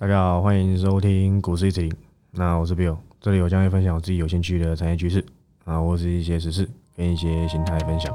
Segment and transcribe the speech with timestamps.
[0.00, 1.92] 大家好，欢迎收听股市一零。
[2.30, 5.24] 那我是 Bill，这里我将会分享我自己有兴趣的产业趋势
[5.64, 8.14] 啊，或是一些实事跟一些形态分享。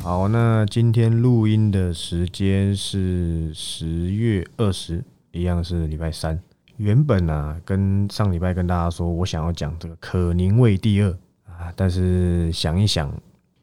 [0.00, 6.40] 好，那今天录音的时间是十月二十，一样是礼拜三。
[6.76, 11.18] 原本啊，跟上礼拜跟大家说我想要讲这个可宁味第二
[11.58, 13.12] 啊，但是想一想，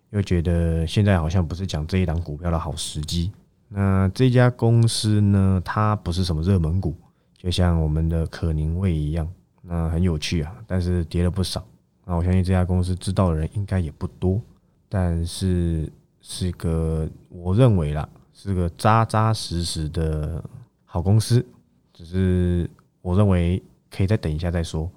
[0.09, 3.31] 又觉得现在好像不是讲这一档股票的好时机。
[3.70, 6.94] 那这家公司呢，它不是什么热门股，
[7.38, 9.27] 就像我们的可宁味一样，
[9.62, 11.66] 那很有趣啊，但是跌了不少。
[12.05, 14.41] 那我相信这家公司知道的人应该也不多，
[14.89, 15.89] 但是。
[16.27, 20.44] 是个我认为啦，是个扎扎实实的
[20.84, 21.45] 好公司，
[21.94, 22.67] 只是
[23.03, 24.89] 我认为可以再等一下再说。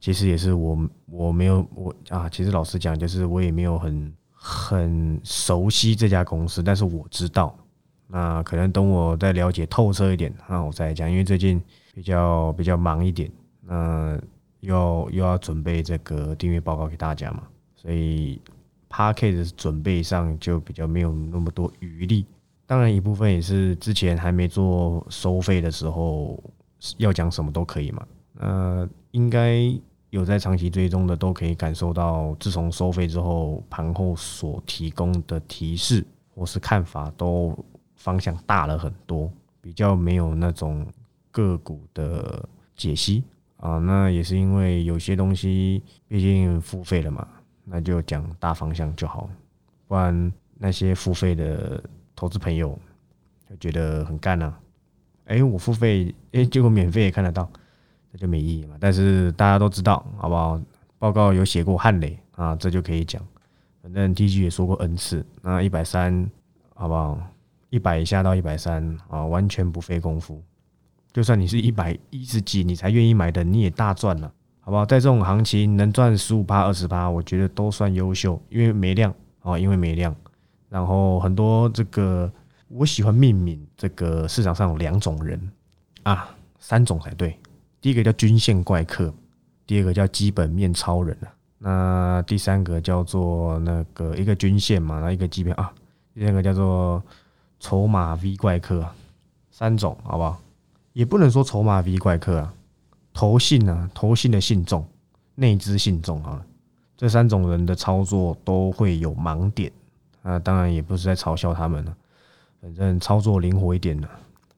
[0.00, 7.56] 其实也是我我没有我啊，其实老实讲，就是我也没有很很熟悉这家公司，但是我知道，
[8.06, 11.10] 那可能等我再了解透彻一点那，我再讲。
[11.10, 11.62] 因为最近
[11.94, 13.30] 比较比较忙一点，
[13.60, 14.18] 那
[14.60, 17.42] 又又要准备这个订阅报告给大家嘛，
[17.74, 18.40] 所以。
[18.88, 22.24] p a r k 的准备上就比较没有那么多余力，
[22.66, 26.40] 当然一部分也是之前还没做收费的时候
[26.96, 28.06] 要讲什么都可以嘛。
[28.38, 29.72] 呃，应该
[30.10, 37.56] 有在长期追踪的都可以感受到，自从收费之后，盘后所提供的提示或是看法都
[37.94, 40.86] 方向大了很多，比较没有那种
[41.30, 43.24] 个股的解析
[43.56, 43.78] 啊。
[43.78, 47.26] 那也是因为有些东西毕竟付费了嘛。
[47.64, 49.28] 那就讲大方向就好，
[49.88, 51.82] 不然那些付费的
[52.14, 52.78] 投资朋友
[53.48, 54.54] 就觉得很干呐。
[55.24, 57.50] 哎，我付费，哎，结果免费也看得到，
[58.16, 58.76] 就没意义嘛。
[58.80, 60.60] 但是大家都知道，好不好？
[60.98, 63.22] 报告有写过汉雷啊，这就可以讲。
[63.82, 66.28] 反正 T G 也说过 N 次，那一百三，
[66.74, 67.18] 好不好？
[67.70, 70.42] 一百以下到一百三啊，完全不费功夫。
[71.12, 74.32] 就算你是一百一十几，你才愿意买的，你也大赚了。
[74.60, 74.84] 好不好？
[74.84, 80.14] 在这种行情能赚十五趴、二十趴，我觉得都算优秀，因为没量啊，因为没量。
[80.68, 82.30] 然后很多这个，
[82.68, 85.40] 我喜欢命名这个市场上有两种人
[86.02, 87.38] 啊，三种才对。
[87.86, 89.14] 第一个叫均线怪客，
[89.64, 91.30] 第二个叫基本面超人啊。
[91.58, 95.72] 那第三个叫做那个一个均线嘛，然后一个基本啊，
[96.12, 97.00] 第三个叫做
[97.60, 98.92] 筹码 V 怪客啊。
[99.52, 100.42] 三种好不好？
[100.94, 102.52] 也不能说筹码 V 怪客啊。
[103.14, 104.84] 投信啊，投信的信众，
[105.36, 106.44] 内资信众啊，
[106.96, 109.70] 这三种人的操作都会有盲点
[110.22, 110.36] 啊。
[110.40, 111.96] 当然也不是在嘲笑他们了，
[112.60, 114.08] 反正操作灵活一点呢，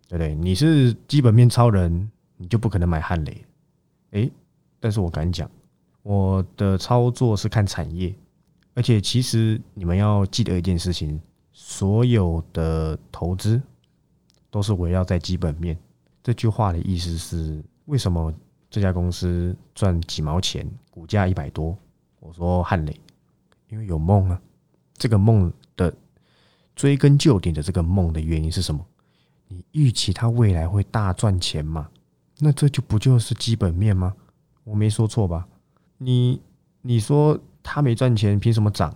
[0.09, 0.35] 对不对？
[0.35, 3.45] 你是基本面超人，你就不可能买汉雷。
[4.13, 4.33] 诶，
[4.81, 5.51] 但是我敢讲，
[6.03, 8.15] 我的操作是看产业，
[8.73, 11.21] 而且其实你们要记得一件事情，
[11.53, 13.61] 所有的投资
[14.51, 15.79] 都是围绕在基本面。
[16.23, 18.33] 这句话的意思是为什么？
[18.71, 21.75] 这家公司赚几毛钱，股价一百多。
[22.21, 22.95] 我说汉雷，
[23.69, 24.39] 因为有梦啊。
[24.99, 25.95] 这个梦的
[26.77, 28.85] 追根究底的这个梦的原因是什么？
[29.47, 31.89] 你预期它未来会大赚钱吗？
[32.39, 34.15] 那这就不就是基本面吗？
[34.65, 35.47] 我没说错吧？
[35.97, 36.41] 你
[36.83, 38.95] 你说他没赚钱，凭什么涨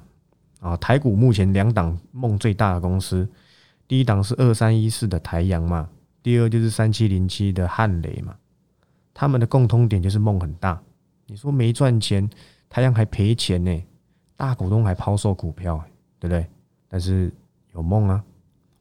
[0.60, 0.76] 啊？
[0.76, 3.28] 台股目前两档梦最大的公司，
[3.88, 5.88] 第一档是二三一四的台阳嘛，
[6.22, 8.36] 第二就是三七零七的汉雷嘛。
[9.12, 10.80] 他们的共通点就是梦很大。
[11.26, 12.28] 你说没赚钱，
[12.68, 13.82] 台阳还赔钱呢，
[14.36, 15.82] 大股东还抛售股票，
[16.20, 16.46] 对不对？
[16.88, 17.32] 但是
[17.74, 18.22] 有梦啊，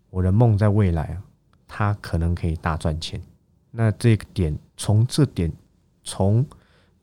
[0.09, 1.23] 我的梦在未来啊，
[1.67, 3.19] 他可能可以大赚钱。
[3.71, 5.51] 那这个点，从这点，
[6.03, 6.45] 从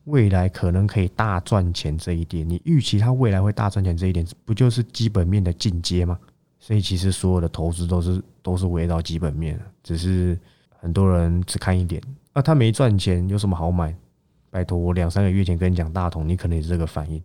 [0.05, 6.17] 未来可能可以大赚钱这一点，你预期它未来会大赚钱这一点，不就是基本面的进阶吗？
[6.59, 10.37] 所以其实所有的投资都是都是围绕基本面，只是
[10.77, 12.01] 很多人只看一点。
[12.33, 13.95] 那他没赚钱，有什么好买？
[14.51, 17.21] 拜托，我两三个月前跟你讲大同，你可能也是这个反应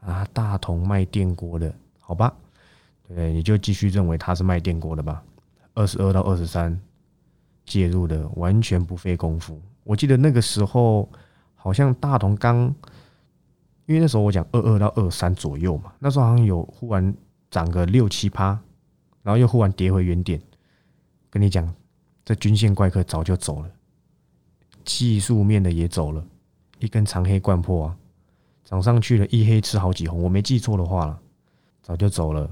[0.00, 0.26] 啊。
[0.32, 2.32] 大同卖电锅的，好吧？
[3.08, 5.22] 对，你就继续认为他是卖电锅的吧。
[5.74, 6.78] 二十二到二十三
[7.64, 9.60] 介入的，完全不费功夫。
[9.84, 11.08] 我记得那个时候
[11.54, 12.74] 好像大同刚，
[13.86, 17.14] 因为那时候我讲二二到二三左右嘛，那时候好像有忽然
[17.50, 18.58] 涨个六七趴，
[19.22, 20.40] 然后又忽然跌回原点。
[21.28, 21.72] 跟你讲，
[22.24, 23.70] 这均线怪客早就走了。
[24.84, 26.24] 技术面的也走了，
[26.78, 27.96] 一根长黑贯破啊，
[28.64, 31.20] 涨上去了，一黑吃好几红，我没记错的话了，
[31.82, 32.50] 早就走了。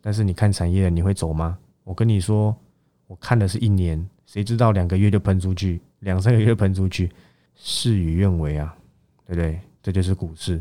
[0.00, 1.58] 但是你看产业，你会走吗？
[1.84, 2.54] 我跟你说，
[3.06, 7.10] 我看的是一年，谁知道两个月就喷出去，两三个月喷出去，
[7.56, 8.76] 事与愿违啊，
[9.26, 9.58] 对不对？
[9.82, 10.60] 这就是股市。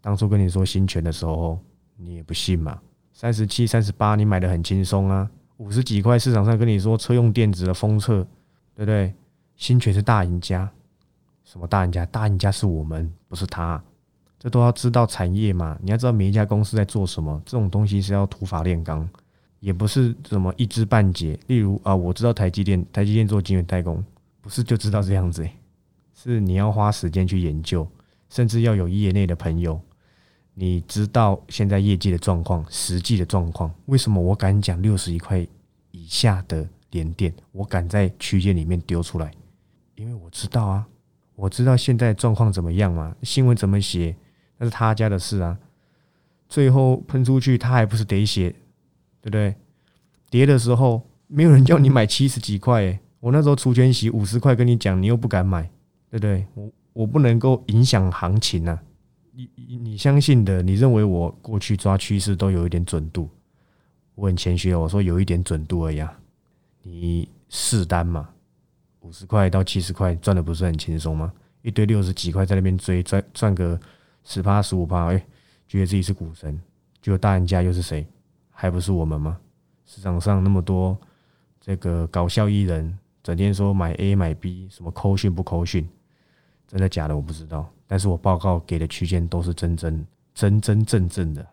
[0.00, 1.56] 当初跟你说新权的时候，
[1.96, 2.80] 你也不信嘛？
[3.12, 5.30] 三十七、三十八，你买的很轻松啊。
[5.58, 8.26] 五十几块市场上跟你说车用电子的封测，
[8.74, 9.14] 对不对？
[9.54, 10.68] 新权是大赢家，
[11.44, 12.04] 什么大赢家？
[12.06, 13.80] 大赢家是我们，不是他。
[14.36, 15.78] 这都要知道产业嘛？
[15.80, 19.08] 你要知道每一家公司在做什么，这种东西是要土法炼钢，
[19.60, 21.38] 也不是什么一知半解。
[21.46, 24.04] 例如啊，我知道台积电，台积电做晶圆代工，
[24.40, 25.48] 不是就知道这样子，
[26.12, 27.86] 是你要花时间去研究，
[28.28, 29.80] 甚至要有业内的朋友。
[30.54, 35.46] 你知道现在业绩的状况，实际的状况，为什么我敢讲六十一块
[35.92, 39.30] 以下的连电，我敢在区间里面丢出来？
[39.94, 40.86] 因为我知道啊，
[41.36, 44.14] 我知道现在状况怎么样嘛，新闻怎么写，
[44.58, 45.56] 那是他家的事啊。
[46.48, 48.54] 最后喷出去，他还不是得写，
[49.20, 49.54] 对不对？
[50.30, 55.62] 跌的时候，没有人叫你买七十几块，我那时候除权息五十块跟你讲，你又不敢买，
[56.10, 56.46] 对不对？
[56.54, 58.82] 我我不能够影响行情啊。
[59.32, 63.28] 你你相信的，你认为我过去抓趋势都有一点准度？
[64.14, 66.18] 我很谦虚，我说有一点准度而已啊。
[66.82, 68.28] 你试单嘛，
[69.00, 71.32] 五十块到七十块赚的不是很轻松吗？
[71.62, 73.78] 一堆六十几块在那边追，赚赚个
[74.24, 75.24] 十八十五趴，哎，
[75.66, 76.60] 觉得自己是股神，
[77.00, 78.06] 就大赢家又是谁？
[78.60, 79.38] 还不是我们吗？
[79.86, 80.94] 市场上那么多
[81.62, 85.88] 这个搞笑艺人，整天说买 A 买 B，什么扣讯不扣讯？
[86.68, 91.46] 真的假的我不知道，但是我报告给的区间都是真真真真正正的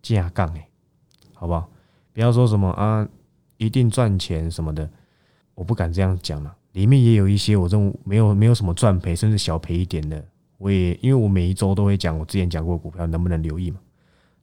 [0.00, 0.68] 架杠哎，
[1.34, 1.68] 好不好？
[2.12, 3.08] 不要说什么啊，
[3.56, 4.88] 一定赚钱什么的，
[5.56, 6.56] 我不敢这样讲了。
[6.74, 10.24] 里面也有一些我这种没有没有什么赚赔，甚至小赔一点的，
[10.58, 13.80] 我也因为我每一周都会讲我之前讲过股票能不能留意嘛，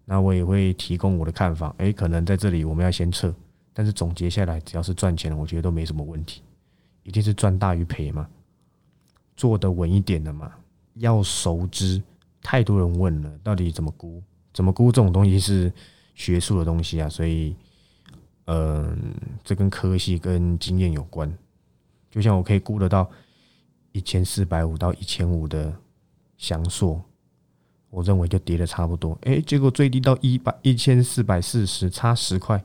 [0.09, 1.75] 那我也会提供我的看法。
[1.80, 3.33] 诶，可能在这里我们要先撤，
[3.74, 6.42] 但是总结下来，只要是赚钱的，我觉得都没什么问题，
[7.04, 8.25] 一定是赚大于赔嘛。
[9.36, 10.51] 做的稳一点的嘛，
[10.94, 12.01] 要熟知。
[12.42, 14.24] 太多人问了，到底怎么估？
[14.54, 15.71] 怎么估这种东西是
[16.15, 17.54] 学术的东西啊，所以，
[18.45, 19.13] 嗯，
[19.44, 21.31] 这跟科系跟经验有关。
[22.09, 23.07] 就像我可以估得到
[23.92, 25.75] 一千四百五到一千五的
[26.38, 27.04] 翔硕，
[27.89, 29.18] 我认为就跌的差不多。
[29.24, 32.63] 哎，结果最低到一百一千四百四十，差十块，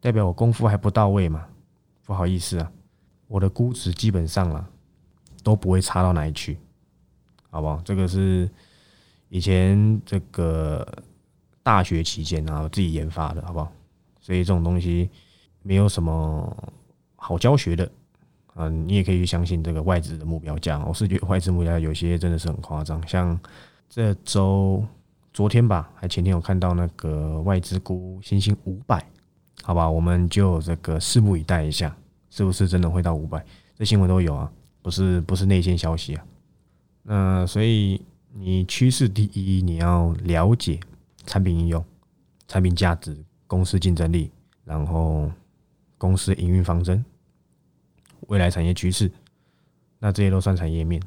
[0.00, 1.46] 代表我功夫还不到位嘛？
[2.04, 2.72] 不好意思啊，
[3.28, 4.68] 我的估值基本上了。
[5.44, 6.56] 都不会差到哪里去，
[7.50, 7.82] 好不好？
[7.84, 8.48] 这个是
[9.28, 10.86] 以前这个
[11.64, 13.72] 大学期间啊自己研发的，好不好？
[14.20, 15.10] 所以这种东西
[15.60, 16.72] 没有什么
[17.16, 17.90] 好教学的
[18.54, 20.78] 嗯，你也可以去相信这个外资的目标价。
[20.86, 23.36] 我是觉得外资目标有些真的是很夸张，像
[23.94, 24.82] 这周
[25.34, 29.06] 昨天吧，还前天有看到那个外资估新兴五百，
[29.62, 29.90] 好吧？
[29.90, 31.94] 我们就这个拭目以待一下，
[32.30, 33.44] 是不是真的会到五百？
[33.76, 34.50] 这新闻都有啊。
[34.80, 36.24] 不是不是内线消息啊，
[37.02, 38.00] 那所以
[38.32, 40.80] 你趋势第一，你要了解
[41.26, 41.84] 产品应用、
[42.48, 43.14] 产品价值、
[43.46, 44.30] 公司竞争力，
[44.64, 45.30] 然后
[45.98, 47.04] 公司营运方针、
[48.28, 49.12] 未来产业趋势，
[49.98, 51.00] 那这些都算产业面。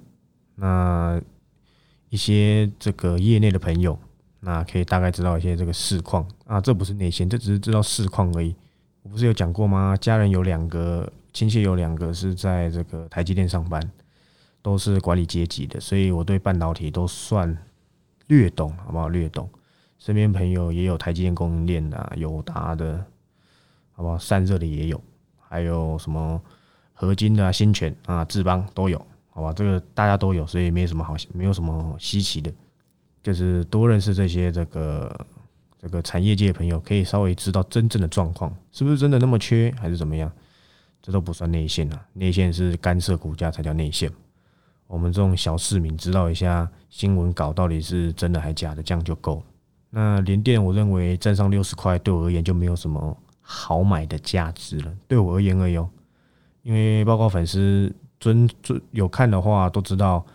[0.54, 1.20] 那
[2.15, 4.00] 一些这个业内的朋友，
[4.39, 8.56] 那可以大概知道一些这个市况啊，这不是内线，这只是知道市况而已。
[9.03, 9.97] 我不是有讲过吗？
[10.00, 11.12] 家人有两个。
[11.35, 13.91] 亲戚有两个是在这个台积电上班，
[14.62, 17.57] 都是管理阶级的，所以我对半导体都算
[18.27, 19.09] 略懂，好不好？
[19.09, 19.50] 略懂。
[20.00, 23.05] 身边朋友也有台积电供应链的，友达的，
[23.91, 24.17] 好不好？
[24.17, 25.03] 散热的也有，
[25.38, 26.41] 还有什么
[26.93, 29.05] 合金的、啊新泉啊、智邦都有，
[29.36, 29.51] 好吧？
[29.51, 32.50] 这个大家都有，所以没什么好，没有什么稀奇的，
[33.22, 35.25] 就是多认识这些这个
[35.77, 40.32] 这个产业界的朋友，可以稍微知道真正的状况是不是真的那么缺，还是怎么样？
[41.01, 44.10] 这都不算内线啊，内线是干涉股价才叫内线。
[44.88, 49.44] 我们这种小市民知道一下新闻稿到底是真的还假的，这样就够了。
[49.89, 54.94] 那联电，我认为站上六十块，对我而言就没有什么好买的价值了。
[55.08, 55.74] 对我而言而已，
[56.63, 57.94] 因为包括粉丝
[58.25, 60.25] 尊尊有看的话，都知道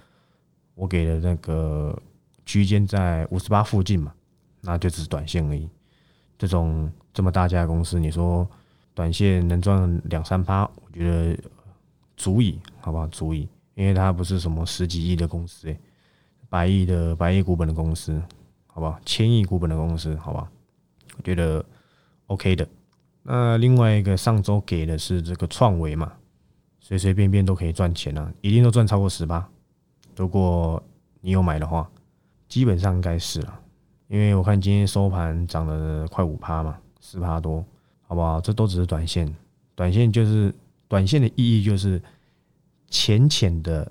[0.77, 2.01] 我给的那个
[2.47, 4.15] 区间在五十八附近嘛，
[4.61, 5.69] 那就只是短线而已。
[6.39, 8.49] 这种这么大家公司，你说？
[8.95, 11.37] 短线能赚两三趴，我觉得
[12.17, 13.09] 足以，好不好？
[13.09, 15.75] 足以，因为它不是什么十几亿的公司，
[16.49, 18.23] 百亿的百亿股本的公司，
[18.69, 19.01] 好不好？
[19.05, 20.49] 千亿股本的公司，好吧？
[21.17, 21.65] 我觉得
[22.27, 22.69] OK 的。
[23.25, 26.13] 那另外一个上周给的是这个创维嘛，
[26.91, 29.49] 随随便便都可以赚钱啊，一定都赚超过十八。
[30.17, 30.83] 如果
[31.23, 31.91] 你有买的话，
[32.49, 33.61] 基本上应该是了，
[34.09, 37.65] 因为我看今天收盘涨了快五趴嘛，四趴多。
[38.03, 38.41] 好不好？
[38.41, 39.33] 这都只是短线，
[39.77, 40.53] 短线就是
[40.89, 42.03] 短线的意义就是
[42.89, 43.89] 浅浅的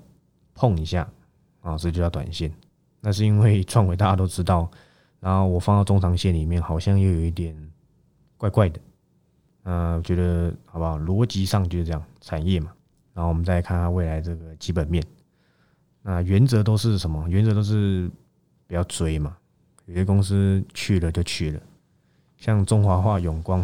[0.54, 1.10] 碰一下
[1.62, 2.52] 啊，这就叫短线。
[3.00, 4.70] 那是因为创维大家都知道，
[5.20, 7.56] 然后我放到中长线里面，好像又有一点
[8.36, 8.78] 怪怪的。
[9.62, 10.98] 嗯，我觉得好不好？
[10.98, 12.70] 逻辑上就是这样，产业嘛。
[13.20, 15.04] 然后我们再看看未来这个基本面。
[16.00, 17.28] 那原则都是什么？
[17.28, 18.10] 原则都是
[18.66, 19.36] 不要追嘛。
[19.84, 21.60] 有些公司去了就去了，
[22.38, 23.60] 像中华化、永光、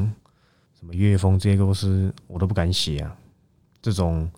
[0.79, 3.17] 什么岳峰这些公司，我都不敢写啊。
[3.81, 4.31] 这种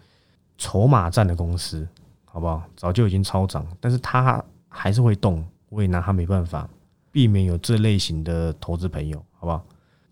[0.56, 1.84] 筹码战的公司，
[2.24, 2.62] 好不好？
[2.76, 6.68] 早就已经超涨，但是它还是会动，我也拿它没办法。
[7.10, 9.66] 避免有这类型的投资朋友，好不好？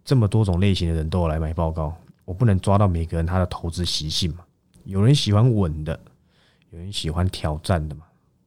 [0.04, 4.44] 这么多种类型的人都有来买报告，我不能抓到每个人他的投资习性嘛。
[4.86, 5.98] 有人喜欢稳的，
[6.70, 8.04] 有人喜欢挑战的嘛。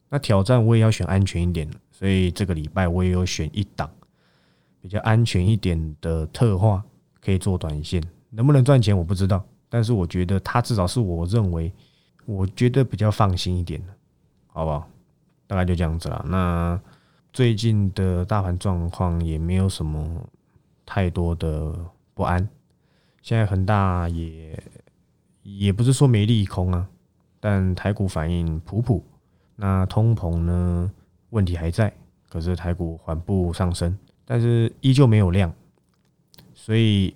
[0.09, 3.89] 那挑战我也要选安全一点的，所以这个礼拜我也有选一档
[4.81, 6.83] 比较安全一点的特化，
[7.21, 11.71] 可以做短线，能不能赚钱我不知道，但是我觉得它至少是我认为
[12.25, 13.93] 我觉得比较放心一点的，
[14.47, 14.89] 好不好？
[15.45, 16.25] 大概就这样子了。
[16.27, 16.79] 那
[17.31, 20.27] 最近的大盘状况也没有什么
[20.85, 21.75] 太多的
[22.15, 22.49] 不安，
[23.21, 24.57] 现在恒大也
[25.43, 26.87] 也不是说没利空啊，
[27.39, 29.03] 但台股反应普普。
[29.55, 30.91] 那通膨呢？
[31.31, 31.93] 问题还在，
[32.27, 35.53] 可是台股缓步上升，但是依旧没有量，
[36.55, 37.13] 所以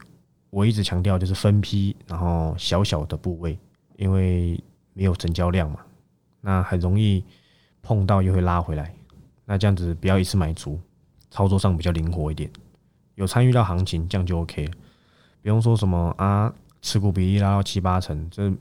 [0.52, 3.58] 我一直强调就是分批，然后小小的部位，
[3.96, 4.64] 因为
[4.94, 5.80] 没有成交量嘛，
[6.42, 7.24] 那很容易
[7.82, 8.94] 碰到又会拉回来，
[9.46, 10.80] 那这样子不要一次买足，
[11.32, 12.48] 操作上比较灵活一点，
[13.16, 14.70] 有参与到行情，这样就 OK，
[15.42, 16.54] 不用说什么啊，
[16.84, 18.54] 持股比例拉到七八成，这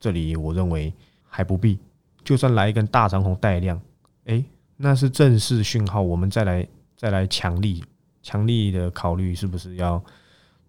[0.00, 0.92] 这里我认为
[1.28, 1.78] 还不必。
[2.24, 3.80] 就算来一根大长虹带量，
[4.24, 4.44] 哎，
[4.76, 6.66] 那是正式讯号，我们再来
[6.96, 7.84] 再来强力
[8.20, 10.02] 强力的考虑是不是要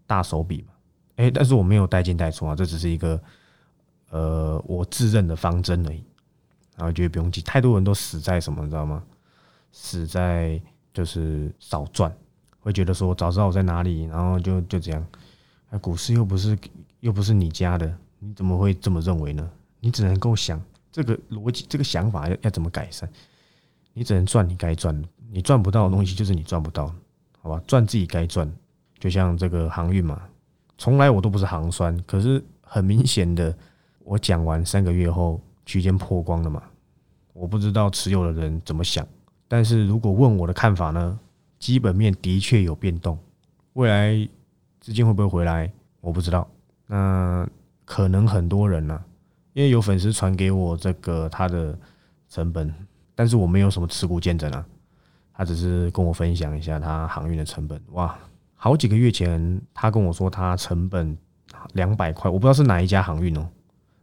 [0.06, 0.74] 大手笔嘛？
[1.16, 3.20] 哎，但是我没有带进带出啊，这只是一个
[4.12, 6.04] 呃我自认的方针而已。
[6.76, 9.04] 然后觉得不用急，太多人都死在什么，你知道吗？
[9.72, 10.62] 死在
[10.94, 12.16] 就是少赚，
[12.60, 15.04] 会觉得说早知道我在哪里，然后就就这样。
[15.72, 16.56] 那股市又不是
[17.00, 19.50] 又不是你家的，你怎么会这么认为呢？
[19.80, 20.62] 你只能够想。
[20.92, 23.08] 这个逻辑，这个想法要要怎么改善？
[23.94, 26.92] 你只能赚你该赚的，你赚不到的东西就是你赚不到，
[27.40, 27.62] 好吧？
[27.68, 28.52] 赚自己该赚。
[28.98, 30.20] 就像这个航运嘛，
[30.78, 33.56] 从来我都不是航酸，可是很明显的，
[34.00, 36.64] 我讲完三个月后区间破光了嘛。
[37.34, 39.08] 我不知道持有的人怎么想，
[39.48, 41.20] 但是如果问我的看法呢，
[41.60, 43.20] 基本面的确有变动，
[43.74, 44.28] 未来
[44.80, 46.50] 资金会不会回来，我不知道。
[46.88, 47.48] 那
[47.86, 49.04] 可能很多人呢。
[49.54, 51.76] 因为有粉丝传给我这个他的
[52.30, 52.72] 成本，
[53.16, 54.64] 但是我没有什么持股见证啊，
[55.34, 57.82] 他只是跟我分享一下他航运的成本。
[57.94, 58.16] 哇，
[58.54, 61.18] 好几个月前他跟我说他成本
[61.74, 63.50] 两百块，我不知道是哪一家航运哦，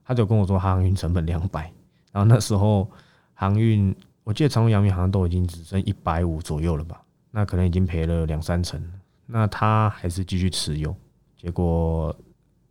[0.04, 1.72] 他就跟我说他航运成本两百，
[2.10, 2.90] 然后那时候
[3.32, 7.00] 航运我记得长荣、阳明好像都已经只剩一百五左右了吧，
[7.30, 8.82] 那可能已经赔了两三成，
[9.24, 10.92] 那他还是继续持有，
[11.36, 12.12] 结果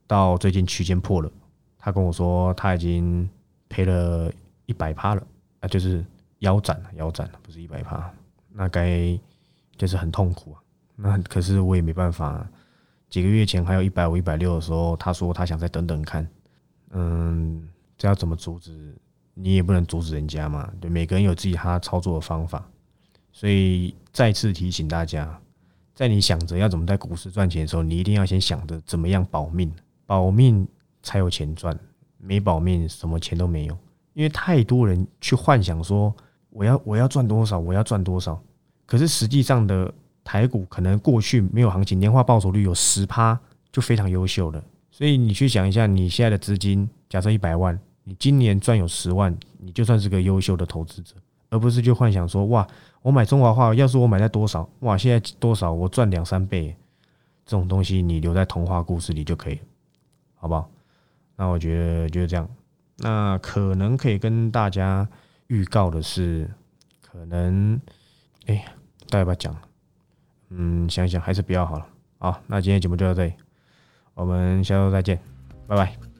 [0.07, 1.31] 到最近区间破了。
[1.77, 3.29] 他跟我说他已经
[3.67, 4.31] 赔了
[4.65, 5.23] 一百趴了
[5.59, 6.05] 啊，就是
[6.39, 8.11] 腰斩了，腰斩了，不是一百趴，
[8.51, 9.19] 那该
[9.77, 10.61] 就是很痛苦啊。
[10.95, 12.47] 那可是我也没办法。
[13.09, 16.27] 几个月前还有一百五、一百六的时候，他说他想再等等看。
[16.93, 18.95] 嗯，这要怎么阻止？
[19.35, 20.67] 你也不能阻止人家嘛。
[20.81, 22.67] 对，每个人有自己他操作的方法。
[23.31, 25.39] 所以再次提醒大家，
[25.93, 29.71] 在你想着要怎么在股市赚钱的时候，你一定要先想着怎么样保命，
[30.21, 30.67] 保命。
[31.05, 31.77] 才有钱赚，
[32.17, 33.77] 没保命，什么钱都没有。
[34.13, 36.15] 因为太多人去幻想说，
[36.49, 38.41] 我要我要赚多少，我要赚多少。
[38.85, 39.93] 可是实际上的
[40.23, 43.37] 台股可能过去没有行情，年化报酬率有十趴
[43.69, 44.63] 就非常优秀了。
[44.91, 51.15] 所以你去想一下，你现在的资金假设一百万，你今年赚有十万，你就算是个优秀的投资者，
[51.49, 52.65] 而不是就幻想说，哇，
[53.01, 56.73] 我买中华化，要是我买在多少，哇，现在多少，我赚两三倍。
[57.45, 59.61] 这种东西你留在童话故事里就可以了，
[60.43, 60.69] 好不好？
[61.37, 62.45] 那我觉得就是这样。
[62.97, 65.07] 那可能可以跟大家
[65.47, 66.51] 预告的是，
[67.01, 67.79] 可能，
[68.47, 68.65] 哎，
[69.09, 69.55] 大家不要讲，
[70.49, 71.87] 嗯，想想还是不要好了。
[72.17, 73.33] 好，那今天节目就到这里，
[74.15, 75.17] 我们下周再见，
[75.65, 76.12] 拜拜。